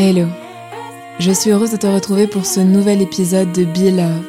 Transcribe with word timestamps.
Hello, 0.00 0.28
je 1.18 1.32
suis 1.32 1.50
heureuse 1.50 1.72
de 1.72 1.76
te 1.76 1.88
retrouver 1.88 2.28
pour 2.28 2.46
ce 2.46 2.60
nouvel 2.60 3.02
épisode 3.02 3.50
de 3.50 3.64
Be 3.64 3.90
Loved. 3.96 4.24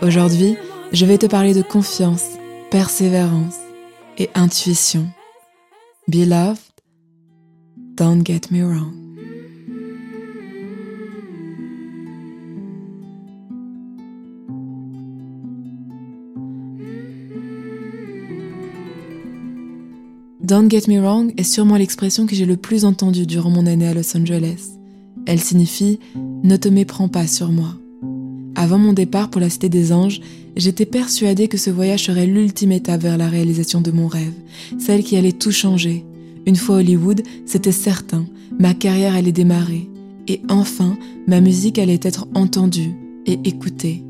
Aujourd'hui, 0.00 0.56
je 0.92 1.04
vais 1.04 1.18
te 1.18 1.26
parler 1.26 1.52
de 1.52 1.60
confiance, 1.60 2.24
persévérance 2.70 3.56
et 4.16 4.30
intuition. 4.34 5.06
Be 6.08 6.24
loved, 6.26 6.62
don't 7.76 8.24
get 8.24 8.50
me 8.50 8.64
wrong. 8.64 8.94
Don't 20.40 20.70
get 20.70 20.88
me 20.88 20.98
wrong 20.98 21.34
est 21.36 21.42
sûrement 21.42 21.76
l'expression 21.76 22.24
que 22.24 22.34
j'ai 22.34 22.46
le 22.46 22.56
plus 22.56 22.86
entendue 22.86 23.26
durant 23.26 23.50
mon 23.50 23.66
année 23.66 23.86
à 23.86 23.92
Los 23.92 24.16
Angeles. 24.16 24.77
Elle 25.28 25.40
signifie 25.40 25.98
ne 26.42 26.56
te 26.56 26.70
méprends 26.70 27.08
pas 27.08 27.26
sur 27.26 27.52
moi. 27.52 27.74
Avant 28.54 28.78
mon 28.78 28.94
départ 28.94 29.28
pour 29.28 29.42
la 29.42 29.50
Cité 29.50 29.68
des 29.68 29.92
Anges, 29.92 30.22
j'étais 30.56 30.86
persuadée 30.86 31.48
que 31.48 31.58
ce 31.58 31.68
voyage 31.68 32.04
serait 32.04 32.26
l'ultime 32.26 32.72
étape 32.72 33.02
vers 33.02 33.18
la 33.18 33.28
réalisation 33.28 33.82
de 33.82 33.90
mon 33.90 34.06
rêve, 34.06 34.32
celle 34.78 35.04
qui 35.04 35.18
allait 35.18 35.32
tout 35.32 35.52
changer. 35.52 36.06
Une 36.46 36.56
fois 36.56 36.76
Hollywood, 36.76 37.22
c'était 37.44 37.72
certain, 37.72 38.24
ma 38.58 38.72
carrière 38.72 39.14
allait 39.14 39.30
démarrer. 39.30 39.90
Et 40.28 40.40
enfin, 40.48 40.96
ma 41.26 41.42
musique 41.42 41.78
allait 41.78 42.00
être 42.02 42.26
entendue 42.34 42.94
et 43.26 43.38
écoutée. 43.44 44.02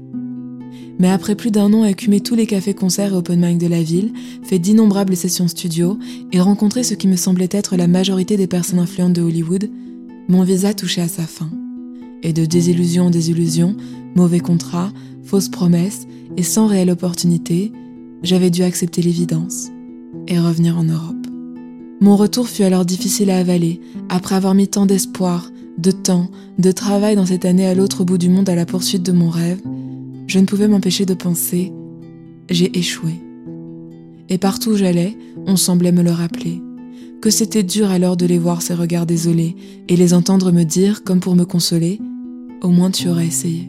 Mais 1.01 1.11
après 1.11 1.35
plus 1.35 1.51
d'un 1.51 1.73
an 1.73 1.83
à 1.83 1.91
écumer 1.91 2.21
tous 2.21 2.37
les 2.37 2.47
cafés-concerts 2.47 3.13
et 3.13 3.17
open 3.17 3.45
mic 3.45 3.59
de 3.59 3.67
la 3.67 3.83
ville, 3.83 4.13
fait 4.45 4.61
d'innombrables 4.61 5.17
sessions 5.17 5.49
studio 5.49 5.99
et 6.31 6.41
rencontré 6.41 6.85
ce 6.85 6.95
qui 6.95 7.09
me 7.09 7.17
semblait 7.17 7.49
être 7.51 7.77
la 7.77 7.89
majorité 7.89 8.37
des 8.37 8.47
personnes 8.47 8.79
influentes 8.79 9.15
de 9.15 9.23
Hollywood, 9.23 9.69
mon 10.29 10.43
visa 10.43 10.75
touchait 10.75 11.01
à 11.01 11.09
sa 11.09 11.23
fin. 11.23 11.51
Et 12.23 12.33
de 12.33 12.45
désillusion 12.45 13.07
en 13.07 13.11
désillusion, 13.11 13.77
mauvais 14.15 14.41
contrats, 14.41 14.93
fausses 15.25 15.49
promesses 15.49 16.07
et 16.37 16.43
sans 16.43 16.67
réelle 16.67 16.91
opportunité, 16.91 17.73
j'avais 18.23 18.51
dû 18.51 18.63
accepter 18.63 19.03
l'évidence 19.03 19.69
et 20.27 20.39
revenir 20.39 20.79
en 20.79 20.85
Europe. 20.85 21.27
Mon 22.01 22.17
retour 22.17 22.49
fut 22.49 22.63
alors 22.63 22.85
difficile 22.85 23.31
à 23.31 23.39
avaler, 23.39 23.81
après 24.09 24.35
avoir 24.35 24.55
mis 24.55 24.69
tant 24.69 24.87
d'espoir, 24.87 25.51
de 25.79 25.91
temps, 25.91 26.29
de 26.59 26.73
travail 26.73 27.17
dans 27.17 27.27
cette 27.27 27.45
année 27.45 27.67
à 27.67 27.75
l'autre 27.75 28.05
bout 28.05 28.19
du 28.19 28.29
monde 28.29 28.49
à 28.49 28.55
la 28.55 28.67
poursuite 28.67 29.03
de 29.03 29.13
mon 29.13 29.31
rêve, 29.31 29.61
je 30.27 30.39
ne 30.39 30.47
pouvais 30.47 30.69
m'empêcher 30.69 31.07
de 31.07 31.15
penser 31.15 31.73
j'ai 32.51 32.79
échoué. 32.79 33.13
Et 34.29 34.39
partout 34.39 34.71
où 34.71 34.77
j'allais, 34.77 35.17
on 35.47 35.57
semblait 35.57 35.93
me 35.93 36.03
le 36.03 36.11
rappeler. 36.11 36.61
Que 37.21 37.31
c'était 37.31 37.65
dur 37.65 37.91
alors 37.91 38.17
de 38.17 38.27
les 38.27 38.39
voir 38.39 38.63
ces 38.63 38.75
regards 38.75 39.07
désolés 39.07 39.57
et 39.89 39.97
les 39.97 40.15
entendre 40.15 40.53
me 40.53 40.63
dire, 40.63 41.03
comme 41.03 41.19
pour 41.19 41.35
me 41.35 41.45
consoler, 41.45 42.01
au 42.63 42.69
moins 42.69 42.93
tu 42.93 43.09
aurais 43.09 43.27
essayé. 43.27 43.69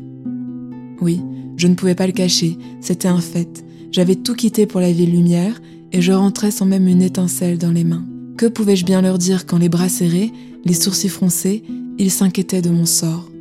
Oui, 1.02 1.22
je 1.58 1.68
ne 1.68 1.74
pouvais 1.74 1.96
pas 1.96 2.06
le 2.06 2.14
cacher, 2.14 2.58
c'était 2.80 3.08
un 3.08 3.22
fait. 3.22 3.64
J'avais 3.92 4.16
tout 4.16 4.36
quitté 4.36 4.68
pour 4.68 4.82
la 4.82 4.92
ville 4.92 5.12
lumière 5.12 5.60
et 5.92 6.02
je 6.02 6.12
rentrais 6.12 6.52
sans 6.52 6.68
même 6.68 6.88
une 6.88 7.02
étincelle 7.02 7.58
dans 7.58 7.72
les 7.72 7.84
mains. 7.84 8.06
Que 8.38 8.46
pouvais-je 8.46 8.86
bien 8.86 9.02
leur 9.02 9.18
dire 9.18 9.48
quand 9.48 9.58
les 9.58 9.68
bras 9.68 9.90
serrés, 9.90 10.32
les 10.64 10.74
sourcils 10.74 11.10
froncés, 11.10 11.64
ils 11.98 12.12
s'inquiétaient 12.12 12.62
de 12.62 12.70
mon 12.70 12.86
sort? 12.86 13.32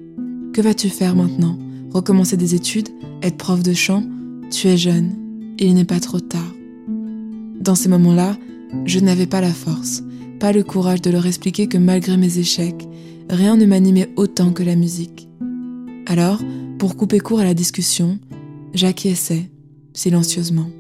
Que 0.55 0.63
vas-tu 0.63 0.89
faire 0.89 1.15
maintenant? 1.15 1.59
Recommencer 1.93 2.39
des 2.39 2.55
études? 2.55 2.89
Être 3.23 3.37
prof 3.37 3.63
de 3.63 3.75
chant, 3.75 4.05
tu 4.51 4.69
es 4.69 4.77
jeune, 4.79 5.13
il 5.59 5.75
n'est 5.75 5.85
pas 5.85 6.01
trop 6.01 6.21
tard. 6.21 6.55
Dans 7.61 7.75
ces 7.75 7.89
moments-là, 7.89 8.37
je 8.85 9.01
n'avais 9.01 9.27
pas 9.27 9.41
la 9.41 9.53
force, 9.53 10.03
pas 10.41 10.53
le 10.53 10.63
courage 10.63 11.03
de 11.03 11.11
leur 11.11 11.27
expliquer 11.27 11.67
que 11.67 11.79
malgré 11.79 12.17
mes 12.17 12.39
échecs, 12.39 12.89
rien 13.29 13.57
ne 13.57 13.67
m'animait 13.67 14.11
autant 14.17 14.53
que 14.53 14.63
la 14.63 14.77
musique. 14.77 15.29
Alors, 16.07 16.41
pour 16.79 16.97
couper 16.97 17.19
court 17.19 17.41
à 17.41 17.45
la 17.45 17.55
discussion, 17.55 18.19
j'acquiesçais, 18.75 19.51
silencieusement. 19.93 20.71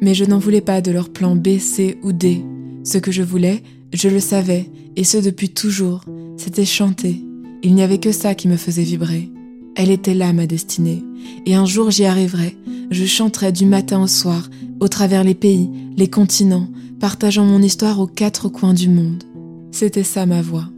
Mais 0.00 0.14
je 0.14 0.24
n'en 0.24 0.38
voulais 0.38 0.60
pas 0.60 0.80
de 0.80 0.90
leur 0.90 1.10
plan 1.10 1.36
B, 1.36 1.58
C 1.58 1.98
ou 2.02 2.12
D. 2.12 2.42
Ce 2.84 2.98
que 2.98 3.12
je 3.12 3.22
voulais, 3.22 3.62
je 3.92 4.08
le 4.08 4.20
savais, 4.20 4.70
et 4.96 5.04
ce 5.04 5.18
depuis 5.18 5.50
toujours, 5.50 6.02
c'était 6.36 6.64
chanter. 6.64 7.22
Il 7.62 7.74
n'y 7.74 7.82
avait 7.82 7.98
que 7.98 8.12
ça 8.12 8.34
qui 8.34 8.48
me 8.48 8.56
faisait 8.56 8.82
vibrer. 8.82 9.30
Elle 9.76 9.90
était 9.90 10.14
là, 10.14 10.32
ma 10.32 10.46
destinée. 10.46 11.02
Et 11.46 11.54
un 11.54 11.66
jour 11.66 11.90
j'y 11.90 12.04
arriverai. 12.04 12.56
Je 12.90 13.04
chanterai 13.04 13.52
du 13.52 13.64
matin 13.64 14.02
au 14.02 14.06
soir, 14.06 14.50
au 14.80 14.88
travers 14.88 15.24
les 15.24 15.34
pays, 15.34 15.70
les 15.96 16.10
continents, 16.10 16.68
partageant 17.02 17.44
mon 17.44 17.60
histoire 17.60 17.98
aux 17.98 18.06
quatre 18.06 18.48
coins 18.48 18.74
du 18.74 18.88
monde. 18.88 19.24
C'était 19.72 20.04
ça 20.04 20.24
ma 20.24 20.40
voix. 20.40 20.68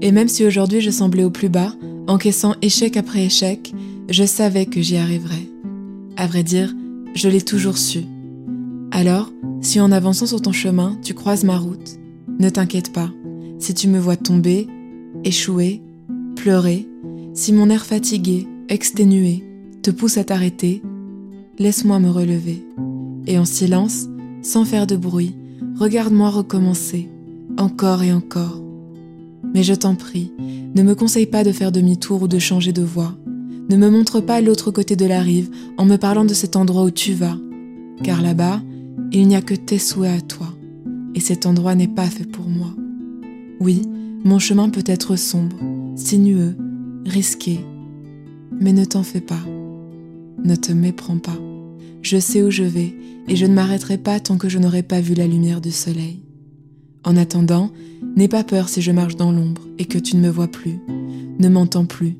Et 0.00 0.12
même 0.12 0.28
si 0.28 0.46
aujourd'hui 0.46 0.80
je 0.80 0.92
semblais 0.92 1.24
au 1.24 1.30
plus 1.30 1.48
bas, 1.48 1.74
encaissant 2.06 2.54
échec 2.62 2.96
après 2.96 3.24
échec, 3.24 3.74
je 4.08 4.22
savais 4.22 4.66
que 4.66 4.80
j'y 4.80 4.96
arriverais. 4.96 5.48
À 6.16 6.28
vrai 6.28 6.44
dire, 6.44 6.72
je 7.16 7.28
l'ai 7.28 7.42
toujours 7.42 7.78
su. 7.78 8.04
Alors, 8.92 9.32
si 9.60 9.80
en 9.80 9.90
avançant 9.90 10.26
sur 10.26 10.40
ton 10.40 10.52
chemin, 10.52 10.96
tu 11.02 11.14
croises 11.14 11.42
ma 11.42 11.58
route, 11.58 11.98
ne 12.38 12.48
t'inquiète 12.48 12.92
pas. 12.92 13.10
Si 13.58 13.74
tu 13.74 13.88
me 13.88 13.98
vois 13.98 14.16
tomber, 14.16 14.68
échouer, 15.24 15.82
pleurer, 16.36 16.86
si 17.34 17.52
mon 17.52 17.70
air 17.70 17.84
fatigué, 17.84 18.46
exténué, 18.68 19.42
te 19.82 19.90
pousse 19.90 20.16
à 20.16 20.22
t'arrêter, 20.22 20.80
laisse-moi 21.58 21.98
me 21.98 22.10
relever. 22.10 22.64
Et 23.26 23.36
en 23.36 23.44
silence, 23.44 24.06
sans 24.42 24.64
faire 24.64 24.86
de 24.86 24.94
bruit, 24.94 25.34
regarde-moi 25.78 26.30
recommencer, 26.30 27.08
encore 27.58 28.02
et 28.02 28.12
encore. 28.12 28.60
Mais 29.54 29.62
je 29.62 29.74
t'en 29.74 29.94
prie, 29.94 30.32
ne 30.74 30.82
me 30.82 30.94
conseille 30.94 31.26
pas 31.26 31.44
de 31.44 31.52
faire 31.52 31.72
demi-tour 31.72 32.22
ou 32.22 32.28
de 32.28 32.38
changer 32.38 32.72
de 32.72 32.82
voie. 32.82 33.14
Ne 33.68 33.76
me 33.76 33.90
montre 33.90 34.20
pas 34.20 34.40
l'autre 34.40 34.70
côté 34.70 34.96
de 34.96 35.06
la 35.06 35.20
rive 35.20 35.50
en 35.76 35.84
me 35.84 35.96
parlant 35.96 36.24
de 36.24 36.34
cet 36.34 36.56
endroit 36.56 36.84
où 36.84 36.90
tu 36.90 37.14
vas. 37.14 37.36
Car 38.02 38.22
là-bas, 38.22 38.62
il 39.12 39.28
n'y 39.28 39.36
a 39.36 39.42
que 39.42 39.54
tes 39.54 39.78
souhaits 39.78 40.18
à 40.18 40.20
toi. 40.20 40.48
Et 41.14 41.20
cet 41.20 41.46
endroit 41.46 41.74
n'est 41.74 41.88
pas 41.88 42.06
fait 42.06 42.30
pour 42.30 42.48
moi. 42.48 42.74
Oui, 43.60 43.82
mon 44.24 44.38
chemin 44.38 44.68
peut 44.68 44.84
être 44.86 45.16
sombre, 45.16 45.56
sinueux, 45.94 46.56
risqué. 47.04 47.60
Mais 48.60 48.72
ne 48.72 48.84
t'en 48.84 49.02
fais 49.02 49.20
pas. 49.20 49.40
Ne 50.44 50.56
te 50.56 50.72
méprends 50.72 51.18
pas. 51.18 51.38
Je 52.06 52.18
sais 52.18 52.40
où 52.40 52.52
je 52.52 52.62
vais 52.62 52.94
et 53.26 53.34
je 53.34 53.46
ne 53.46 53.52
m'arrêterai 53.52 53.98
pas 53.98 54.20
tant 54.20 54.38
que 54.38 54.48
je 54.48 54.60
n'aurai 54.60 54.84
pas 54.84 55.00
vu 55.00 55.14
la 55.14 55.26
lumière 55.26 55.60
du 55.60 55.72
soleil. 55.72 56.22
En 57.02 57.16
attendant, 57.16 57.72
n'aie 58.14 58.28
pas 58.28 58.44
peur 58.44 58.68
si 58.68 58.80
je 58.80 58.92
marche 58.92 59.16
dans 59.16 59.32
l'ombre 59.32 59.62
et 59.78 59.86
que 59.86 59.98
tu 59.98 60.14
ne 60.14 60.20
me 60.20 60.28
vois 60.28 60.46
plus, 60.46 60.78
ne 61.40 61.48
m'entends 61.48 61.84
plus. 61.84 62.16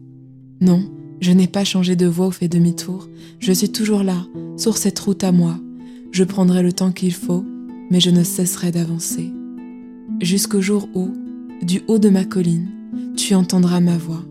Non, 0.61 0.83
je 1.21 1.31
n'ai 1.31 1.47
pas 1.47 1.63
changé 1.63 1.95
de 1.95 2.07
voie 2.07 2.27
ou 2.27 2.33
fait 2.33 2.49
demi-tour. 2.49 3.09
Je 3.39 3.53
suis 3.53 3.71
toujours 3.71 4.03
là, 4.03 4.27
sur 4.57 4.77
cette 4.77 4.99
route 4.99 5.23
à 5.23 5.31
moi. 5.31 5.57
Je 6.11 6.25
prendrai 6.25 6.65
le 6.65 6.73
temps 6.73 6.91
qu'il 6.91 7.15
faut, 7.15 7.45
mais 7.89 8.01
je 8.01 8.11
ne 8.11 8.25
cesserai 8.25 8.73
d'avancer. 8.73 9.31
Jusqu'au 10.21 10.61
jour 10.61 10.89
où, 10.95 11.13
du 11.63 11.83
haut 11.87 12.01
de 12.01 12.09
ma 12.09 12.25
colline, 12.25 12.71
tu 13.17 13.37
entendras 13.37 13.79
ma 13.79 13.97
voix 13.97 14.25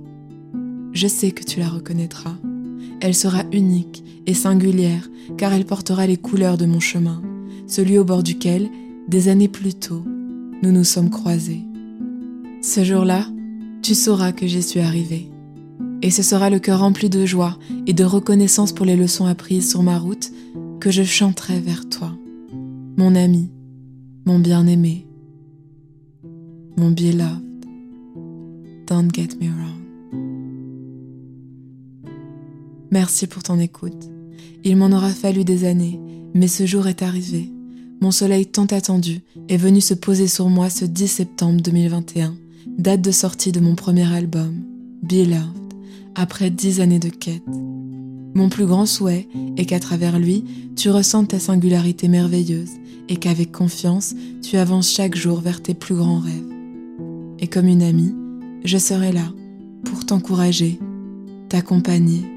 je 0.96 1.08
sais 1.08 1.32
que 1.32 1.44
tu 1.44 1.60
la 1.60 1.68
reconnaîtras. 1.68 2.38
Elle 3.06 3.14
sera 3.14 3.44
unique 3.54 4.04
et 4.26 4.34
singulière 4.34 5.08
car 5.38 5.54
elle 5.54 5.68
portera 5.68 6.08
les 6.08 6.18
couleurs 6.18 6.58
de 6.58 6.66
mon 6.66 6.80
chemin, 6.80 7.22
celui 7.68 8.00
au 8.00 8.04
bord 8.04 8.24
duquel, 8.24 8.68
des 9.08 9.28
années 9.28 9.48
plus 9.48 9.76
tôt, 9.76 10.04
nous 10.64 10.72
nous 10.72 10.84
sommes 10.84 11.12
croisés. 11.12 11.62
Ce 12.64 12.84
jour-là, 12.84 13.28
tu 13.84 13.94
sauras 13.94 14.32
que 14.32 14.48
j'y 14.48 14.64
suis 14.64 14.80
arrivée. 14.80 15.30
Et 16.02 16.10
ce 16.10 16.24
sera 16.24 16.50
le 16.50 16.58
cœur 16.58 16.80
rempli 16.80 17.12
de 17.12 17.28
joie 17.28 17.60
et 17.86 17.94
de 17.94 18.04
reconnaissance 18.04 18.72
pour 18.72 18.88
les 18.88 18.96
leçons 18.96 19.28
apprises 19.28 19.70
sur 19.70 19.84
ma 19.84 20.00
route 20.00 20.32
que 20.80 20.90
je 20.90 21.04
chanterai 21.04 21.60
vers 21.60 21.88
toi, 21.88 22.12
mon 22.98 23.14
ami, 23.14 23.52
mon 24.26 24.40
bien-aimé, 24.40 25.06
mon 26.76 26.90
beloved. 26.90 27.44
Don't 28.88 29.14
get 29.14 29.38
me 29.40 29.50
wrong. 29.50 29.85
Merci 32.92 33.28
pour 33.28 33.44
ton 33.44 33.60
écoute. 33.60 34.10
Il 34.64 34.76
m'en 34.78 34.92
aura 34.92 35.10
fallu 35.10 35.44
des 35.44 35.66
années, 35.66 36.00
mais 36.34 36.48
ce 36.48 36.66
jour 36.66 36.88
est 36.88 37.02
arrivé. 37.02 37.52
Mon 38.02 38.12
soleil 38.12 38.46
tant 38.46 38.66
attendu 38.66 39.22
est 39.50 39.58
venu 39.58 39.82
se 39.82 39.94
poser 39.94 40.28
sur 40.28 40.50
moi 40.50 40.70
ce 40.70 40.86
10 40.86 41.08
septembre 41.08 41.62
2021, 41.62 42.36
date 42.78 43.02
de 43.02 43.12
sortie 43.12 43.52
de 43.52 43.60
mon 43.60 43.76
premier 43.76 44.12
album, 44.14 44.56
Beloved, 45.02 45.74
après 46.16 46.50
dix 46.50 46.82
années 46.82 47.00
de 47.00 47.10
quête. 47.10 47.44
Mon 48.34 48.50
plus 48.50 48.66
grand 48.66 48.86
souhait 48.86 49.28
est 49.56 49.66
qu'à 49.66 49.80
travers 49.80 50.20
lui, 50.20 50.44
tu 50.76 50.90
ressentes 50.90 51.30
ta 51.30 51.40
singularité 51.40 52.08
merveilleuse 52.08 52.72
et 53.08 53.16
qu'avec 53.16 53.52
confiance, 53.52 54.14
tu 54.42 54.58
avances 54.58 54.90
chaque 54.90 55.16
jour 55.16 55.40
vers 55.40 55.62
tes 55.62 55.74
plus 55.74 55.96
grands 55.96 56.20
rêves. 56.20 56.52
Et 57.40 57.48
comme 57.48 57.68
une 57.68 57.84
amie, 57.84 58.14
je 58.64 58.78
serai 58.78 59.12
là 59.12 59.32
pour 59.86 60.06
t'encourager, 60.06 60.80
t'accompagner 61.50 62.35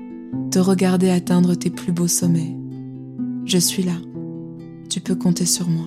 te 0.51 0.59
regarder 0.59 1.11
atteindre 1.11 1.55
tes 1.55 1.71
plus 1.71 1.93
beaux 1.93 2.09
sommets. 2.09 2.57
Je 3.45 3.59
suis 3.59 3.83
là. 3.83 3.97
Tu 4.89 5.01
peux 5.01 5.15
compter 5.15 5.47
sur 5.47 5.69
moi. 5.69 5.87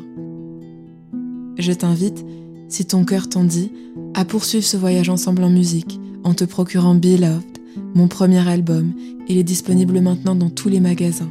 Je 1.58 1.72
t'invite, 1.74 2.26
si 2.70 2.86
ton 2.86 3.06
cœur 3.06 3.30
t'en 3.30 3.44
dit, 3.44 3.72
à 4.14 4.26
poursuivre 4.26 4.66
ce 4.66 4.78
voyage 4.78 5.10
ensemble 5.10 5.44
en 5.44 5.50
musique 5.50 6.00
en 6.24 6.34
te 6.34 6.44
procurant 6.44 6.96
Beloved, 6.96 7.58
mon 7.94 8.08
premier 8.08 8.48
album. 8.48 8.94
Il 9.28 9.38
est 9.38 9.44
disponible 9.44 10.02
maintenant 10.02 10.36
dans 10.36 10.50
tous 10.50 10.70
les 10.70 10.80
magasins. 10.80 11.30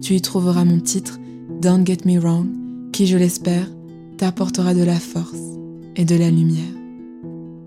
Tu 0.00 0.14
y 0.14 0.20
trouveras 0.20 0.64
mon 0.64 0.80
titre 0.80 1.18
Don't 1.60 1.86
Get 1.86 1.98
Me 2.04 2.18
Wrong, 2.18 2.46
qui, 2.92 3.06
je 3.06 3.16
l'espère, 3.16 3.68
t'apportera 4.18 4.74
de 4.74 4.82
la 4.82 4.98
force 4.98 5.38
et 5.96 6.04
de 6.04 6.16
la 6.16 6.30
lumière. 6.30 6.64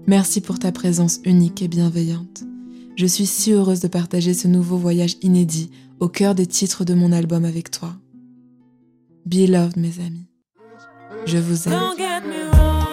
Merci 0.07 0.41
pour 0.41 0.59
ta 0.59 0.71
présence 0.71 1.19
unique 1.25 1.61
et 1.61 1.67
bienveillante. 1.67 2.43
Je 2.95 3.05
suis 3.05 3.25
si 3.25 3.51
heureuse 3.51 3.81
de 3.81 3.89
partager 3.89 4.33
ce 4.33 4.47
nouveau 4.47 4.77
voyage 4.77 5.17
inédit 5.21 5.69
au 5.99 6.07
cœur 6.07 6.33
des 6.33 6.47
titres 6.47 6.85
de 6.85 6.93
mon 6.93 7.11
album 7.11 7.43
avec 7.43 7.69
toi. 7.69 7.93
Beloved, 9.25 9.75
mes 9.77 9.99
amis. 9.99 10.27
Je 11.25 11.37
vous 11.37 11.67
aime. 11.67 12.84